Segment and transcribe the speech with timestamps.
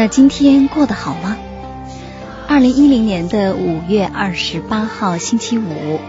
[0.00, 1.36] 那今天过得好吗？
[2.48, 6.00] 二零一零年的五月二十八号星期五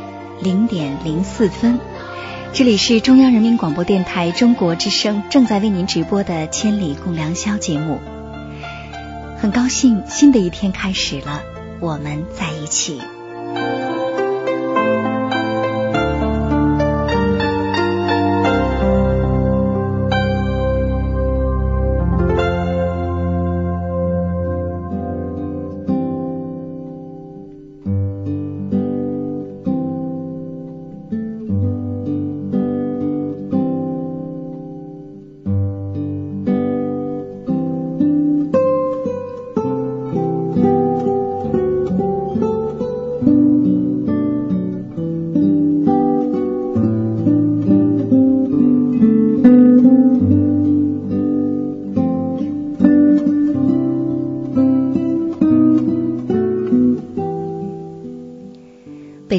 [0.42, 1.78] 零点零四分，
[2.54, 8.00] 这里是中央人民广播电台中国之声正在为您直播的《千里共良宵》节目。
[9.42, 11.42] 很高兴新的一天开始了，
[11.82, 13.02] 我们在一起。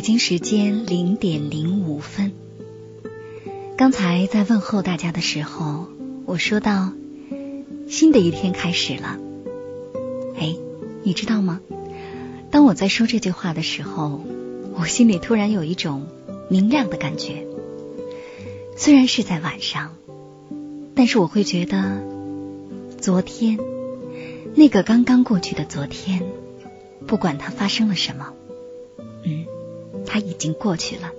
[0.02, 2.32] 北京时间零点零五分。
[3.76, 5.86] 刚才在问候大家的时候，
[6.26, 6.90] 我说到
[7.88, 9.16] 新的一天开始了。
[10.36, 10.56] 哎，
[11.04, 11.60] 你知道吗？
[12.50, 14.24] 当我在说这句话的时候，
[14.74, 16.08] 我心里突然有一种
[16.50, 17.46] 明亮的感觉。
[18.76, 19.94] 虽然是在晚上，
[20.96, 22.02] 但是我会觉得，
[23.00, 23.56] 昨天
[24.56, 26.24] 那个刚刚过去的昨天，
[27.06, 28.32] 不管它发生了什么，
[30.06, 31.10] 它已经过去了，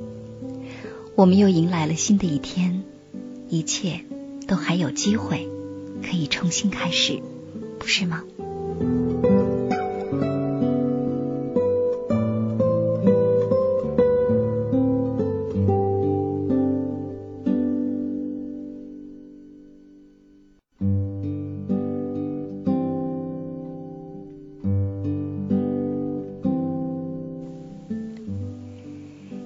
[1.16, 2.84] 我们又迎来了新的一天，
[3.50, 4.02] 一切
[4.48, 5.50] 都还有机会
[6.02, 7.22] 可以重新开始，
[7.80, 8.24] 不是吗？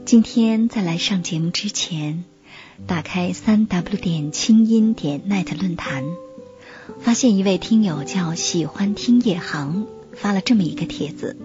[0.07, 2.23] 今天在来上节目之前，
[2.85, 6.05] 打开三 w 点清音点 net 论坛，
[7.01, 11.35] 发现一位听友叫喜欢听夜航发了这么一个帖子，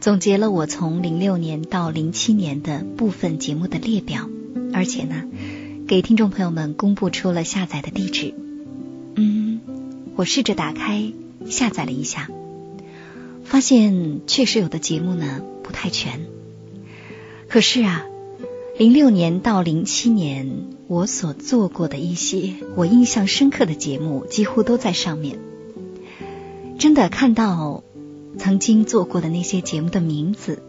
[0.00, 4.28] 总结了我从零六年到零七年的部分节目的列表，
[4.72, 5.22] 而且呢，
[5.86, 8.34] 给听众朋友们公布出了下载的地址。
[9.14, 9.60] 嗯，
[10.16, 11.12] 我试着打开
[11.48, 12.28] 下载了一下，
[13.44, 16.26] 发现确实有的节目呢不太全。
[17.48, 18.06] 可是啊，
[18.78, 25.38] 零六年到零七年，我所做过的一些我印象深刻的节目，几乎都在上面。
[26.78, 27.82] 真的看到
[28.38, 30.62] 曾经做过的那些节目的名字，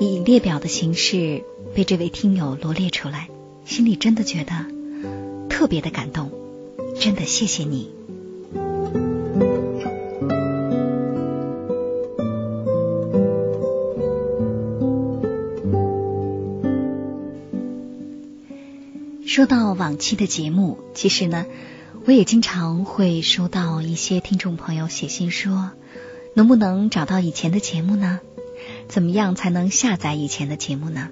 [0.00, 3.28] 以列表的形式被这位听友罗列出来，
[3.64, 4.66] 心里真的觉得
[5.48, 6.30] 特别的感动。
[6.98, 7.90] 真的谢谢你。
[19.26, 21.46] 说到往期的节目，其实呢，
[22.06, 25.72] 我也经常会收到一些听众朋友写信说，
[26.34, 28.20] 能不能找到以前的节目呢？
[28.86, 31.10] 怎么样才能下载以前的节目呢？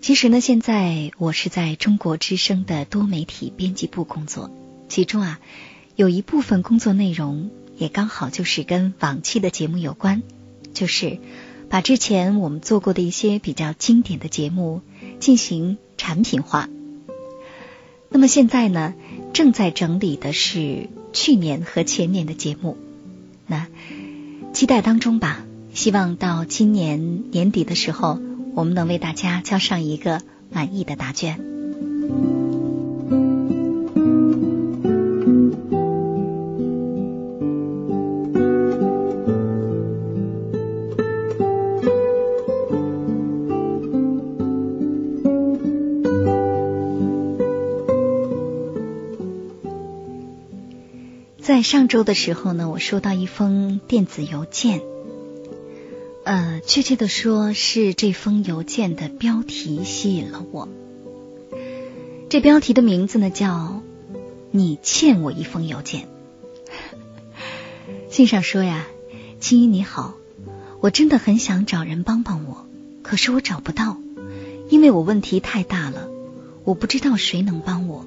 [0.00, 4.50] 其实呢，现在我是在中国之声的多媒体编辑部工作，
[4.88, 5.40] 其中啊，
[5.96, 10.22] 有一部分工作内容也刚好就是跟往期的节目有关，
[10.72, 11.18] 就是
[11.68, 14.80] 把之前我们做过的一些比较经典的节目
[15.20, 15.76] 进行。
[15.96, 16.68] 产品化。
[18.08, 18.94] 那么现在呢，
[19.32, 22.76] 正在整理的是去年和前年的节目，
[23.46, 23.66] 那
[24.52, 25.44] 期待当中吧。
[25.72, 28.20] 希望到今年年底的时候，
[28.54, 31.53] 我们能为大家交上一个满意的答卷。
[51.64, 54.82] 上周的时候呢，我收到一封电子邮件，
[56.22, 60.68] 呃，确切的说是这封邮件的标题吸引了我。
[62.28, 63.80] 这标题的名字呢叫
[64.52, 66.06] “你欠我一封邮件”。
[68.10, 68.86] 信上说呀，
[69.40, 70.14] 青衣你好，
[70.80, 72.66] 我真的很想找人帮帮我，
[73.02, 73.96] 可是我找不到，
[74.68, 76.10] 因为我问题太大了，
[76.64, 78.04] 我不知道谁能帮我。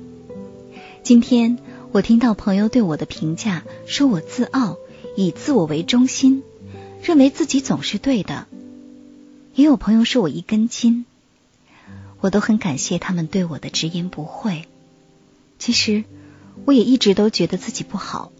[1.02, 1.58] 今天。
[1.94, 4.78] 我听到朋友对我的评价，说我自傲，
[5.16, 6.44] 以自我为中心，
[7.02, 8.46] 认为自己总是对的。
[9.56, 11.06] 也有朋友说我一根筋，
[12.20, 14.66] 我都很感谢他们对我的直言不讳。
[15.58, 16.04] 其实
[16.66, 18.32] 我也一直都觉得自己不好，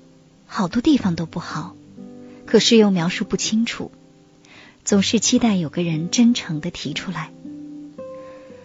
[0.46, 1.76] 好多地方都不好，
[2.46, 3.92] 可是又描述不清楚，
[4.84, 7.32] 总是期待有个人真诚的提出来。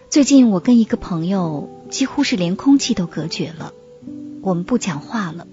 [0.09, 3.73] 最近我跟一个朋友几乎是连空气都隔绝了。
[4.43, 5.47] 我们不讲话了，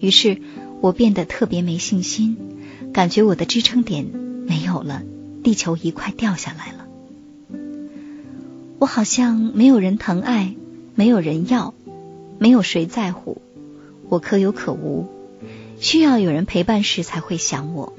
[0.00, 0.38] 于是
[0.80, 2.38] 我变得特别没信心，
[2.94, 5.02] 感觉我的支撑点没有了，
[5.44, 6.86] 地球一块掉下来了。
[8.78, 10.54] 我好像没有人疼爱，
[10.94, 11.74] 没有人要，
[12.38, 13.42] 没有谁在乎，
[14.08, 15.06] 我可有可无，
[15.78, 17.92] 需要有人陪伴时才会想我。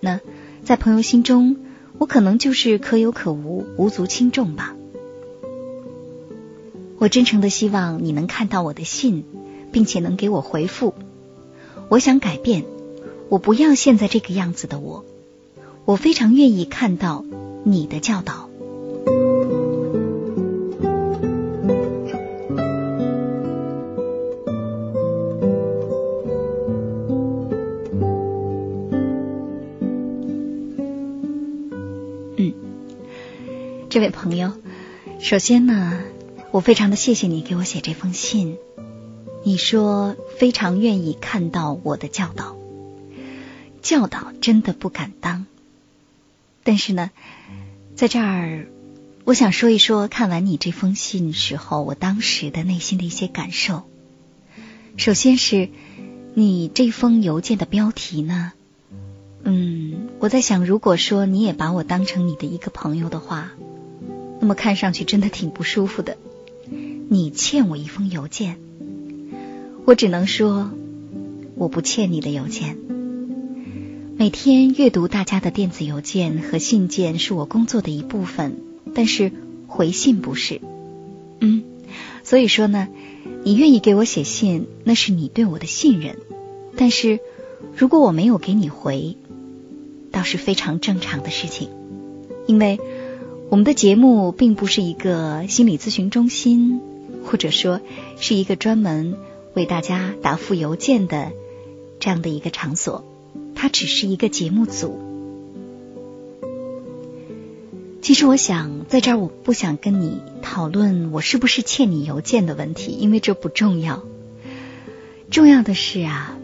[0.00, 0.20] 那
[0.62, 1.56] 在朋友心中，
[1.96, 4.76] 我可能就是可有可无，无足轻重吧。
[6.98, 9.24] 我真诚的希望你能看到我的信。
[9.72, 10.94] 并且能给我回复，
[11.88, 12.64] 我想改变，
[13.28, 15.04] 我不要现在这个样子的我，
[15.86, 17.24] 我非常愿意看到
[17.64, 18.50] 你的教导。
[32.36, 32.52] 嗯，
[33.88, 34.52] 这位朋友，
[35.18, 36.00] 首先呢，
[36.50, 38.58] 我非常的谢谢你给我写这封信。
[39.44, 42.56] 你说非常愿意看到我的教导，
[43.82, 45.46] 教导真的不敢当。
[46.62, 47.10] 但是呢，
[47.96, 48.68] 在这儿，
[49.24, 53.82] 我想说一说看完你这封信时候，我当时的内心的一些感受。
[54.96, 55.70] 首先是
[56.34, 58.52] 你这封邮件的标题呢，
[59.42, 63.50] 嗯，我在想，如果说你也把我当成你的一个朋友的话，
[64.38, 66.16] 那么看上去真的挺不舒服的。
[67.08, 68.58] 你欠我一封邮件。
[69.84, 70.70] 我只能说，
[71.56, 72.78] 我不欠你的邮件。
[74.16, 78.58] 每天阅读大家的电子邮件和信件是我工作的一部分，
[78.94, 79.32] 但是
[79.66, 80.60] 回信不是。
[81.40, 81.64] 嗯，
[82.22, 82.86] 所以说呢，
[83.42, 86.16] 你愿意给我写信，那是你对我的信任。
[86.76, 87.18] 但是
[87.76, 89.16] 如果我没有给你回，
[90.12, 91.68] 倒是非常正常的事情，
[92.46, 92.78] 因为
[93.50, 96.80] 我们的节目并不是一个心理咨询中心，
[97.24, 97.80] 或者说
[98.20, 99.16] 是一个专门。
[99.54, 101.32] 为大家答复邮件的
[102.00, 103.04] 这样的一个场所，
[103.54, 104.98] 它只是一个节目组。
[108.00, 114.02] 其实我想在这儿，我不想跟你讨论我是不是欠你邮件的问题，因为这不重要。
[115.30, 116.36] 重要的是啊，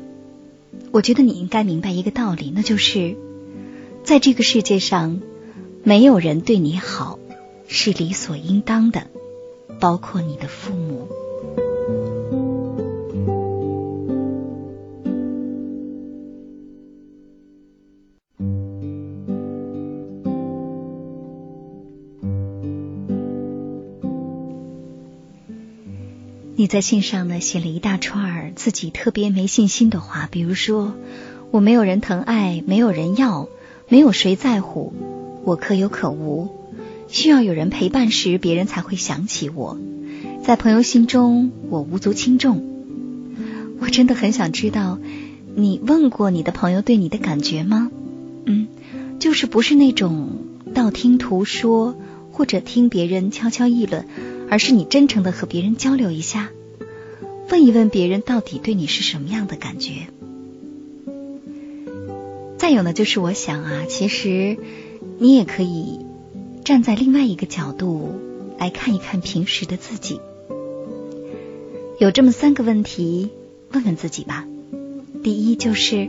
[0.93, 3.17] 我觉得你应该明白一个道理，那就是
[4.05, 5.21] 在这个世界上，
[5.83, 7.19] 没有人对你好，
[7.67, 9.09] 是理所应当的，
[9.81, 11.09] 包括你的父母。
[26.69, 30.95] 在信上呢写了一大串儿自己特别没信心的话，比如说
[31.51, 33.49] 我没有人疼爱，没有人要，
[33.89, 34.93] 没有谁在乎，
[35.45, 36.49] 我可有可无，
[37.09, 39.79] 需要有人陪伴时，别人才会想起我，
[40.45, 42.63] 在朋友心中我无足轻重。
[43.81, 44.99] 我真的很想知道，
[45.55, 47.91] 你问过你的朋友对你的感觉吗？
[48.45, 48.69] 嗯，
[49.19, 50.31] 就是不是那种
[50.75, 51.97] 道听途说
[52.31, 54.05] 或者听别人悄悄议论。
[54.51, 56.49] 而是你真诚的和别人交流一下，
[57.51, 60.09] 问一问别人到底对你是什么样的感觉。
[62.59, 64.59] 再有呢，就是我想啊，其实
[65.19, 66.01] 你也可以
[66.65, 68.15] 站在另外一个角度
[68.59, 70.21] 来看一看平时的自己。
[71.99, 73.31] 有这么三个问题，
[73.73, 74.47] 问问自己吧。
[75.23, 76.09] 第一就是，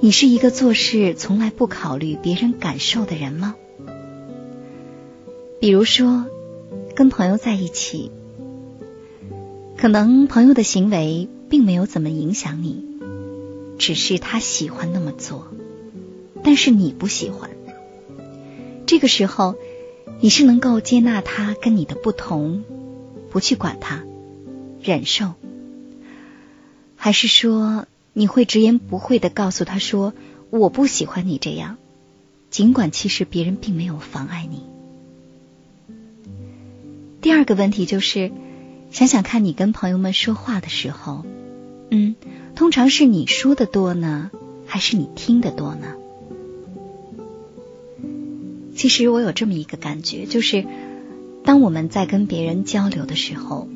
[0.00, 3.54] 你是一个做事从来不考虑别人感受的人吗？
[5.60, 6.26] 比如说。
[6.92, 8.10] 跟朋友在一起，
[9.80, 12.84] 可能朋友的行为并没有怎么影响你，
[13.78, 15.46] 只是他喜欢那么做，
[16.44, 17.48] 但是你不喜欢。
[18.84, 19.54] 这个时候，
[20.20, 22.62] 你是能够接纳他跟你的不同，
[23.30, 24.04] 不去管他，
[24.82, 25.32] 忍受，
[26.96, 30.12] 还是说你会直言不讳的告诉他说
[30.50, 31.78] ：“我不喜欢你这样，
[32.50, 34.60] 尽管其实别人并没有妨碍你。”
[37.22, 38.30] 第二个问题就是，
[38.90, 41.24] 想想看你跟朋友们说话的时候，
[41.90, 42.16] 嗯，
[42.54, 44.30] 通常是你说的多呢，
[44.66, 45.94] 还是你听的多呢？
[48.74, 50.66] 其实我有这么一个感觉，就是
[51.44, 53.68] 当我们在跟别人交流的时候，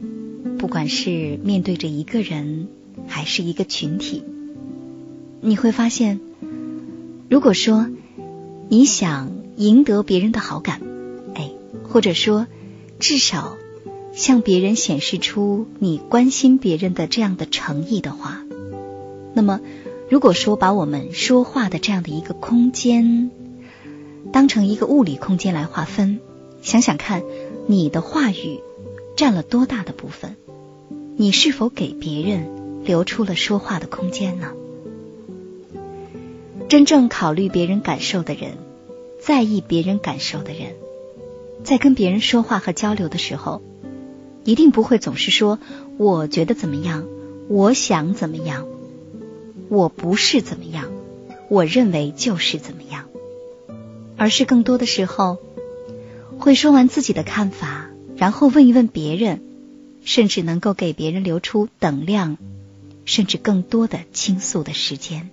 [0.59, 2.69] 不管是面对着一个人，
[3.07, 4.25] 还是一个群体，
[5.41, 6.21] 你会发现，
[7.29, 7.89] 如果说
[8.69, 10.81] 你想赢得别人的好感，
[11.35, 11.51] 哎，
[11.85, 12.47] 或者说。
[13.01, 13.57] 至少
[14.15, 18.43] 向别人显示出你关心别人的这样的诚意的话，
[19.35, 19.61] 那么
[20.09, 23.31] 如果说把我们说话的这样的一个空间
[24.33, 26.21] 当成一个物理空间来划分，
[26.63, 27.23] 想想看，
[27.67, 28.61] 你的话语
[29.17, 30.37] 占了多大的部分？
[31.17, 34.53] 你是否给别人留出了说话的空间呢？
[36.69, 38.53] 真正考虑别人感受的人，
[39.21, 40.75] 在意别人感受的人。
[41.63, 43.63] 在跟别人说话和交流的时候，
[44.45, 45.59] 一定不会总是说
[45.97, 47.07] “我觉得怎么样
[47.49, 48.67] ”“我想怎么样
[49.69, 50.91] ”“我不是怎么样
[51.49, 53.05] ”“我认为就是怎么样”，
[54.17, 55.39] 而是更多的时候
[56.39, 59.41] 会说完自己的看法，然后问一问别人，
[60.05, 62.37] 甚至能够给别人留出等量，
[63.05, 65.31] 甚至更多的倾诉的时间。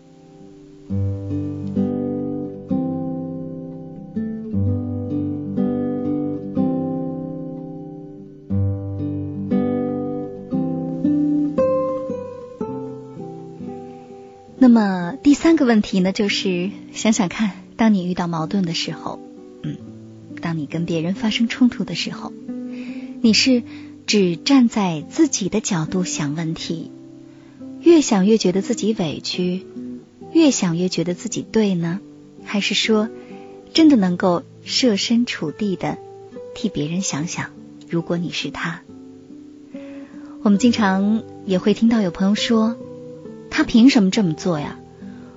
[14.61, 19.19] 那么第三个问题呢，就是想想看，当你遇到矛盾的时候，
[19.63, 19.75] 嗯，
[20.39, 22.31] 当你跟别人发生冲突的时候，
[23.23, 23.63] 你是
[24.05, 26.91] 只站在自己的角度想问题，
[27.81, 29.65] 越想越觉得自己委屈，
[30.31, 31.99] 越想越觉得自己对呢，
[32.43, 33.09] 还是说
[33.73, 35.97] 真的能够设身处地的
[36.53, 37.49] 替别人想想，
[37.89, 38.83] 如果你是他，
[40.43, 42.77] 我们经常也会听到有朋友说。
[43.61, 44.79] 他凭什么这么做呀？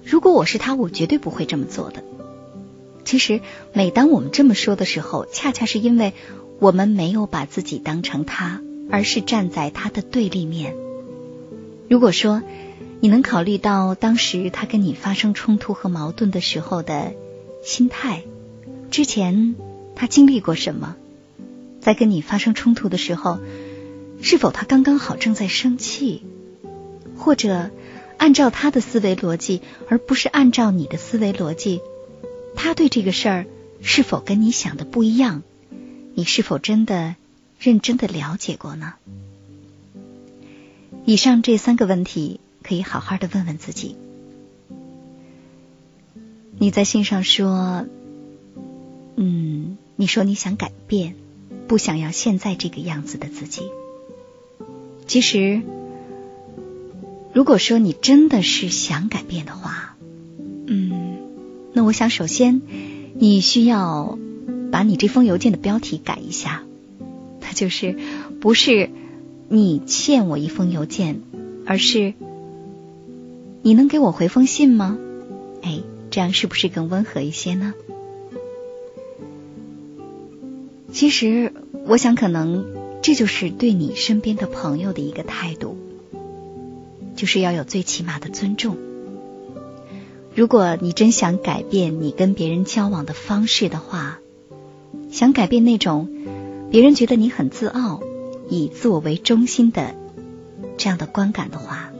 [0.02, 2.02] 如果我是他，我绝对不会这么做的。
[3.04, 3.42] 其实，
[3.74, 6.14] 每当我们这么说的时候，恰恰是因为
[6.58, 10.74] 我们没有把自己当成他，而是站在他的对立面。
[11.90, 12.42] 如果说
[13.00, 17.12] 你能考虑到当时他跟你发生冲突和矛盾的时候的
[17.62, 18.22] 心态，
[18.90, 19.54] 之前
[19.96, 20.96] 他经历过什么，
[21.78, 23.38] 在跟你发生冲突的时候，
[24.22, 26.22] 是否他刚刚好正在生气，
[27.18, 27.68] 或者？
[28.16, 31.80] 按照他的思维逻辑，而不是按照你的思维逻辑，
[32.54, 33.46] 他对这个事儿
[33.82, 35.42] 是否跟你想的不一样？
[36.14, 37.16] 你是否真的
[37.58, 38.94] 认真的了解过呢？
[41.04, 43.96] 以上这三个问题可以好好的问问自己。
[46.56, 47.84] 你在信上说，
[49.16, 51.16] 嗯，你说你想改变，
[51.66, 53.62] 不想要现在这个样子的自己。
[55.06, 55.62] 其实。
[57.34, 59.96] 如果说你真的是想改变的话，
[60.66, 61.18] 嗯，
[61.72, 62.62] 那我想首先
[63.14, 64.16] 你需要
[64.70, 66.62] 把你这封邮件的标题改一下，
[67.40, 67.96] 那就是
[68.40, 68.88] 不是
[69.48, 71.22] 你欠我一封邮件，
[71.66, 72.14] 而是
[73.62, 74.96] 你能给我回封信吗？
[75.62, 77.74] 哎，这样是不是更温和一些呢？
[80.92, 81.52] 其实，
[81.86, 82.64] 我想可能
[83.02, 85.76] 这就是对你身边的朋友的一个态度，
[87.14, 88.76] 就是要有最起码的尊重。
[90.34, 94.18] 如果你真想改变你跟别人交往的方式的话，
[95.10, 96.08] 想改变那种
[96.70, 98.02] 别人觉得你很自傲、
[98.48, 99.94] 以自我为中心的
[100.76, 101.92] 这样的观感的话，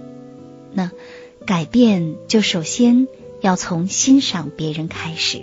[0.73, 0.91] 那
[1.47, 3.07] 改变就首先
[3.41, 5.43] 要从欣赏别人开始。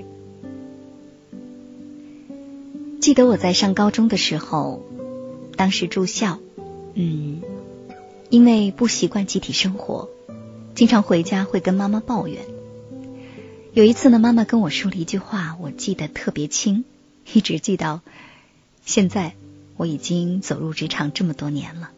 [2.99, 4.83] 记得我在上高中的时候，
[5.55, 6.39] 当时住校，
[6.93, 7.41] 嗯，
[8.31, 10.09] 因为不习惯集体生活，
[10.73, 12.41] 经常回家会跟妈妈抱怨。
[13.73, 16.85] 有一次呢，妈妈跟我说了一句话，我记得特别清，
[17.33, 18.01] 一直记到
[18.83, 19.35] 现在。
[19.77, 21.89] 我已经走入职场这么多年了。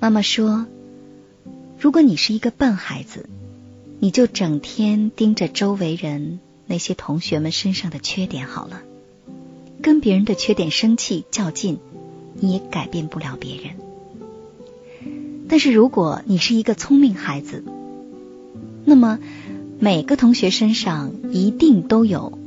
[0.00, 0.66] 妈妈说
[1.78, 3.28] ：“如果你是一个笨孩子，
[3.98, 8.80] 你就整天盯着周围人那些同学们身上的缺点好了。”
[9.82, 11.78] 跟别人的缺点生气较劲，
[12.32, 13.76] 你也改变不了别人。
[15.54, 17.62] 但是如果你是一个聪明孩子，
[18.84, 19.20] 那么
[19.78, 22.40] 每个同学身上一定都有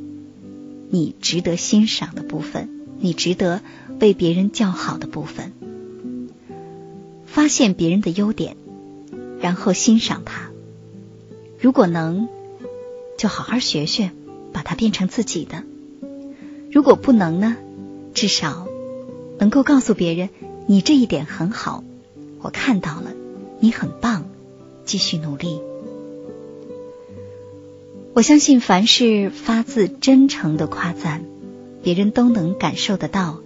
[0.90, 2.68] 你值得欣赏的部分，
[3.00, 3.62] 你值得
[4.02, 5.54] 为别人叫好的部分。
[7.26, 8.58] 发现别人的优点，
[9.40, 10.50] 然后欣赏他。
[11.62, 12.28] 如果能，
[13.18, 14.12] 就好好学学，
[14.52, 15.64] 把它变成自己的。
[16.74, 17.56] 如果不能呢，
[18.14, 18.68] 至少
[19.40, 20.28] 能够告诉别人
[20.66, 21.86] 你这一点很好，
[22.42, 23.14] 我看到了，
[23.60, 24.30] 你很棒，
[24.86, 25.60] 继续努力。
[28.14, 31.24] 我相信，凡是发自真诚的夸赞，
[31.84, 33.40] 别人都能感受得到、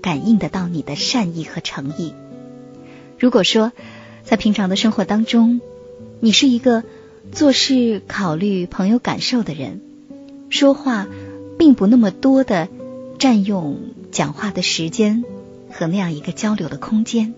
[0.00, 2.12] 感应得到你的善意和诚意。
[3.18, 3.72] 如果说
[4.24, 5.60] 在平常的生活当中，
[6.20, 6.84] 你是一个
[7.32, 9.80] 做事考虑朋友感受的人，
[10.50, 11.06] 说话。
[11.58, 12.68] 并不那么多的
[13.18, 13.78] 占用
[14.12, 15.24] 讲话的时间
[15.72, 17.32] 和那样一个交流的空间。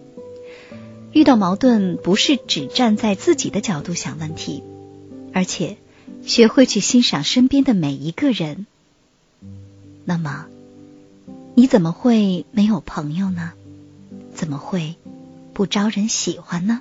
[1.12, 4.62] 遇到矛盾，不是只站在自己的角度想问题，
[5.32, 5.78] 而且
[6.22, 8.66] 学会去欣赏身边的每一个人。
[10.04, 10.46] 那么，
[11.54, 13.52] 你怎么会没有朋友呢？
[14.34, 14.96] 怎么会
[15.54, 16.80] 不招人喜欢呢？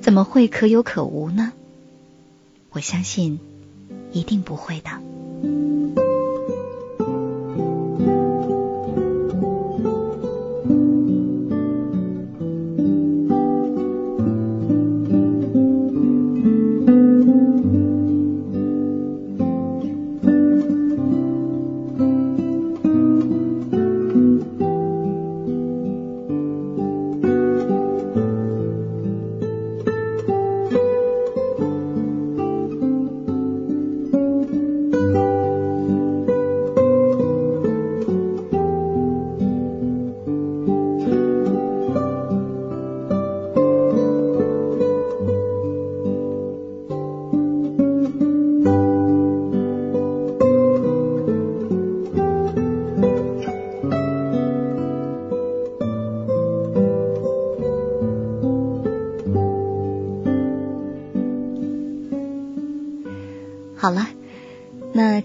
[0.00, 1.52] 怎么会可有可无呢？
[2.70, 3.38] 我相信，
[4.10, 4.90] 一定不会的。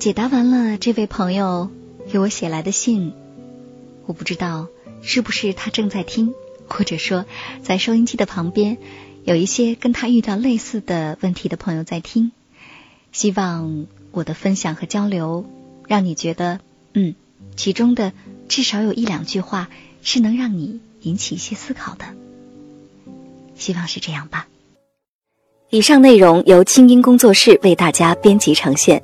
[0.08, 1.70] 解答完了这位朋友
[2.10, 3.12] 给我写来的信，
[4.06, 4.70] 我不知道
[5.02, 6.34] 是不是他正在听，
[6.70, 7.26] 或者说
[7.62, 8.78] 在收音机的旁边
[9.26, 12.32] 有一些跟他遇到类似的问题的朋友在听。
[13.12, 15.46] 希望我的分享和交流
[15.90, 16.62] 让你觉得，
[16.94, 17.14] 嗯，
[17.58, 18.14] 其中的
[18.48, 19.68] 至少有一两句话
[20.04, 22.06] 是能让你引起一些思考的。
[23.58, 24.48] 希望是这样吧。
[25.70, 29.04] 以上内容由清音工作室为大家编辑呈现。